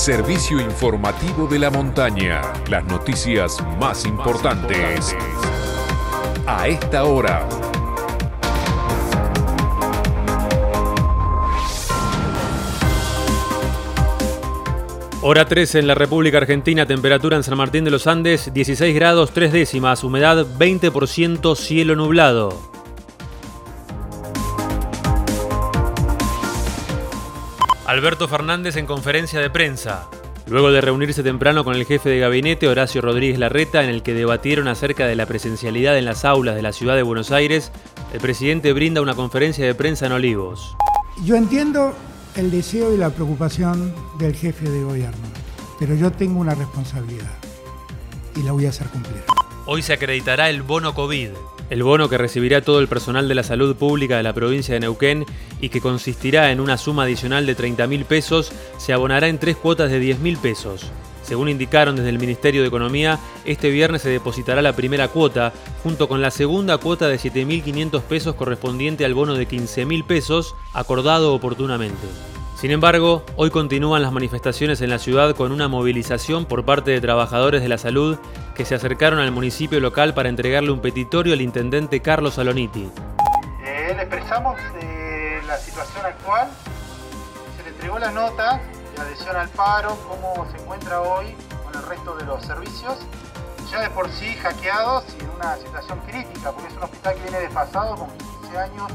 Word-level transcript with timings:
servicio 0.00 0.58
informativo 0.58 1.46
de 1.46 1.58
la 1.58 1.68
montaña. 1.68 2.40
Las 2.70 2.82
noticias 2.86 3.62
más 3.78 4.06
importantes. 4.06 5.14
A 6.46 6.68
esta 6.68 7.04
hora. 7.04 7.46
Hora 15.20 15.44
13 15.44 15.80
en 15.80 15.86
la 15.86 15.94
República 15.94 16.38
Argentina, 16.38 16.86
temperatura 16.86 17.36
en 17.36 17.42
San 17.42 17.58
Martín 17.58 17.84
de 17.84 17.90
los 17.90 18.06
Andes 18.06 18.54
16 18.54 18.94
grados 18.94 19.32
3 19.32 19.52
décimas, 19.52 20.02
humedad 20.02 20.46
20%, 20.58 21.54
cielo 21.56 21.94
nublado. 21.94 22.69
Alberto 27.90 28.28
Fernández 28.28 28.76
en 28.76 28.86
conferencia 28.86 29.40
de 29.40 29.50
prensa. 29.50 30.08
Luego 30.46 30.70
de 30.70 30.80
reunirse 30.80 31.24
temprano 31.24 31.64
con 31.64 31.74
el 31.74 31.84
jefe 31.84 32.08
de 32.08 32.20
gabinete 32.20 32.68
Horacio 32.68 33.00
Rodríguez 33.00 33.36
Larreta, 33.36 33.82
en 33.82 33.90
el 33.90 34.04
que 34.04 34.14
debatieron 34.14 34.68
acerca 34.68 35.08
de 35.08 35.16
la 35.16 35.26
presencialidad 35.26 35.98
en 35.98 36.04
las 36.04 36.24
aulas 36.24 36.54
de 36.54 36.62
la 36.62 36.72
ciudad 36.72 36.94
de 36.94 37.02
Buenos 37.02 37.32
Aires, 37.32 37.72
el 38.12 38.20
presidente 38.20 38.72
brinda 38.72 39.00
una 39.00 39.16
conferencia 39.16 39.66
de 39.66 39.74
prensa 39.74 40.06
en 40.06 40.12
Olivos. 40.12 40.76
Yo 41.24 41.34
entiendo 41.34 41.92
el 42.36 42.52
deseo 42.52 42.94
y 42.94 42.96
la 42.96 43.10
preocupación 43.10 43.92
del 44.20 44.36
jefe 44.36 44.70
de 44.70 44.84
gobierno, 44.84 45.26
pero 45.80 45.96
yo 45.96 46.12
tengo 46.12 46.38
una 46.38 46.54
responsabilidad 46.54 47.34
y 48.36 48.44
la 48.44 48.52
voy 48.52 48.66
a 48.66 48.68
hacer 48.68 48.86
cumplir. 48.86 49.24
Hoy 49.66 49.82
se 49.82 49.94
acreditará 49.94 50.48
el 50.48 50.62
bono 50.62 50.94
COVID, 50.94 51.30
el 51.70 51.82
bono 51.84 52.08
que 52.08 52.18
recibirá 52.18 52.60
todo 52.60 52.80
el 52.80 52.88
personal 52.88 53.28
de 53.28 53.34
la 53.36 53.44
salud 53.44 53.74
pública 53.76 54.16
de 54.16 54.24
la 54.24 54.34
provincia 54.34 54.74
de 54.74 54.80
Neuquén 54.80 55.24
y 55.60 55.68
que 55.68 55.80
consistirá 55.80 56.50
en 56.50 56.60
una 56.60 56.76
suma 56.76 57.04
adicional 57.04 57.46
de 57.46 57.54
30 57.54 57.86
mil 57.86 58.04
pesos, 58.04 58.52
se 58.76 58.92
abonará 58.92 59.28
en 59.28 59.38
tres 59.38 59.56
cuotas 59.56 59.90
de 59.90 60.00
10 60.00 60.18
mil 60.18 60.36
pesos. 60.36 60.90
Según 61.22 61.48
indicaron 61.48 61.94
desde 61.94 62.08
el 62.08 62.18
Ministerio 62.18 62.62
de 62.62 62.68
Economía, 62.68 63.20
este 63.44 63.70
viernes 63.70 64.02
se 64.02 64.08
depositará 64.08 64.62
la 64.62 64.74
primera 64.74 65.08
cuota, 65.08 65.52
junto 65.82 66.08
con 66.08 66.20
la 66.20 66.32
segunda 66.32 66.78
cuota 66.78 67.06
de 67.06 67.18
7.500 67.18 68.02
pesos 68.02 68.34
correspondiente 68.34 69.04
al 69.04 69.14
bono 69.14 69.34
de 69.34 69.46
15.000 69.46 70.04
pesos, 70.04 70.56
acordado 70.72 71.32
oportunamente. 71.32 72.29
Sin 72.60 72.72
embargo, 72.72 73.24
hoy 73.36 73.48
continúan 73.48 74.02
las 74.02 74.12
manifestaciones 74.12 74.82
en 74.82 74.90
la 74.90 74.98
ciudad 74.98 75.34
con 75.34 75.50
una 75.50 75.66
movilización 75.66 76.44
por 76.44 76.66
parte 76.66 76.90
de 76.90 77.00
trabajadores 77.00 77.62
de 77.62 77.70
la 77.70 77.78
salud 77.78 78.18
que 78.54 78.66
se 78.66 78.74
acercaron 78.74 79.18
al 79.18 79.32
municipio 79.32 79.80
local 79.80 80.12
para 80.12 80.28
entregarle 80.28 80.70
un 80.70 80.80
petitorio 80.80 81.32
al 81.32 81.40
intendente 81.40 82.00
Carlos 82.00 82.34
Saloniti. 82.34 82.92
Eh, 83.64 83.96
expresamos 83.98 84.60
eh, 84.78 85.40
la 85.46 85.56
situación 85.56 86.04
actual, 86.04 86.50
se 87.56 87.62
le 87.62 87.70
entregó 87.70 87.98
la 87.98 88.10
nota 88.10 88.60
de 88.94 89.00
adhesión 89.00 89.36
al 89.36 89.48
paro, 89.48 89.96
cómo 90.06 90.46
se 90.50 90.62
encuentra 90.62 91.00
hoy 91.00 91.34
con 91.64 91.74
el 91.74 91.88
resto 91.88 92.14
de 92.14 92.26
los 92.26 92.44
servicios, 92.44 92.98
ya 93.70 93.80
de 93.80 93.88
por 93.88 94.06
sí 94.10 94.34
hackeados 94.34 95.04
y 95.18 95.24
en 95.24 95.30
una 95.30 95.56
situación 95.56 95.98
crítica, 96.00 96.52
porque 96.52 96.68
es 96.68 96.76
un 96.76 96.82
hospital 96.82 97.14
que 97.14 97.22
viene 97.22 97.38
desfasado 97.38 97.96
con 97.96 98.10
15 98.42 98.58
años 98.58 98.92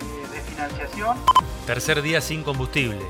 eh, 0.00 0.34
de 0.34 0.40
financiación. 0.40 1.18
Tercer 1.66 2.00
día 2.00 2.20
sin 2.20 2.44
combustible. 2.44 3.00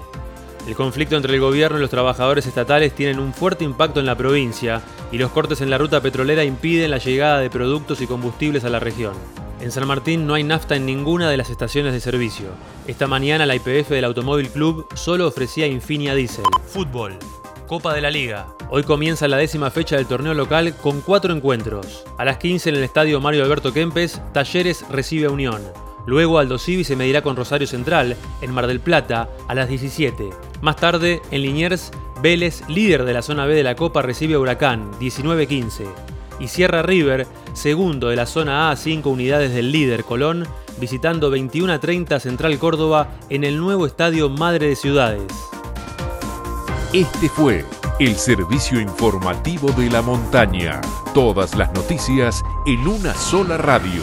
El 0.66 0.74
conflicto 0.74 1.14
entre 1.14 1.34
el 1.34 1.40
gobierno 1.40 1.76
y 1.76 1.80
los 1.82 1.90
trabajadores 1.90 2.46
estatales 2.46 2.94
tienen 2.94 3.20
un 3.20 3.34
fuerte 3.34 3.64
impacto 3.64 4.00
en 4.00 4.06
la 4.06 4.16
provincia 4.16 4.80
y 5.12 5.18
los 5.18 5.30
cortes 5.30 5.60
en 5.60 5.68
la 5.68 5.76
ruta 5.76 6.00
petrolera 6.00 6.42
impiden 6.42 6.90
la 6.90 6.96
llegada 6.96 7.38
de 7.38 7.50
productos 7.50 8.00
y 8.00 8.06
combustibles 8.06 8.64
a 8.64 8.70
la 8.70 8.80
región. 8.80 9.12
En 9.60 9.70
San 9.70 9.86
Martín 9.86 10.26
no 10.26 10.32
hay 10.32 10.42
nafta 10.42 10.74
en 10.74 10.86
ninguna 10.86 11.28
de 11.28 11.36
las 11.36 11.50
estaciones 11.50 11.92
de 11.92 12.00
servicio. 12.00 12.46
Esta 12.86 13.06
mañana 13.06 13.44
la 13.44 13.56
IPF 13.56 13.90
del 13.90 14.06
Automóvil 14.06 14.48
Club 14.48 14.86
solo 14.94 15.28
ofrecía 15.28 15.66
Infinia 15.66 16.14
Diesel. 16.14 16.44
Fútbol. 16.66 17.18
Copa 17.66 17.92
de 17.92 18.00
la 18.00 18.10
Liga. 18.10 18.46
Hoy 18.70 18.84
comienza 18.84 19.28
la 19.28 19.36
décima 19.36 19.70
fecha 19.70 19.96
del 19.96 20.06
torneo 20.06 20.32
local 20.32 20.74
con 20.80 21.02
cuatro 21.02 21.34
encuentros. 21.34 22.04
A 22.16 22.24
las 22.24 22.38
15 22.38 22.70
en 22.70 22.76
el 22.76 22.84
estadio 22.84 23.20
Mario 23.20 23.44
Alberto 23.44 23.74
Kempes, 23.74 24.22
Talleres 24.32 24.86
recibe 24.88 25.26
a 25.26 25.30
Unión. 25.30 25.60
Luego 26.06 26.38
Aldo 26.38 26.58
Civi 26.58 26.84
se 26.84 26.96
medirá 26.96 27.22
con 27.22 27.36
Rosario 27.36 27.66
Central, 27.66 28.16
en 28.40 28.52
Mar 28.52 28.66
del 28.66 28.80
Plata, 28.80 29.28
a 29.48 29.54
las 29.54 29.68
17. 29.68 30.30
Más 30.62 30.76
tarde, 30.76 31.20
en 31.30 31.42
Liniers, 31.42 31.90
Vélez, 32.22 32.62
líder 32.68 33.04
de 33.04 33.12
la 33.12 33.22
zona 33.22 33.44
B 33.44 33.54
de 33.54 33.64
la 33.64 33.74
Copa, 33.74 34.02
recibe 34.02 34.34
a 34.34 34.38
Huracán, 34.38 34.92
19-15. 35.00 35.84
Y 36.38 36.48
Sierra 36.48 36.82
River, 36.82 37.26
segundo 37.54 38.08
de 38.08 38.16
la 38.16 38.26
zona 38.26 38.68
A 38.68 38.72
a 38.72 38.76
5 38.76 39.08
unidades 39.10 39.52
del 39.52 39.72
líder 39.72 40.04
Colón, 40.04 40.46
visitando 40.78 41.30
21 41.30 41.80
30 41.80 42.20
Central 42.20 42.58
Córdoba 42.58 43.08
en 43.28 43.44
el 43.44 43.58
nuevo 43.58 43.86
estadio 43.86 44.28
Madre 44.28 44.68
de 44.68 44.76
Ciudades. 44.76 45.32
Este 46.92 47.28
fue 47.28 47.64
el 47.98 48.14
servicio 48.16 48.80
informativo 48.80 49.72
de 49.72 49.90
la 49.90 50.02
montaña. 50.02 50.80
Todas 51.14 51.56
las 51.56 51.72
noticias 51.72 52.42
en 52.66 52.86
una 52.86 53.14
sola 53.14 53.56
radio. 53.56 54.02